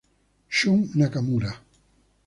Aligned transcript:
Shun 0.57 0.79
Nakamura 0.97 1.51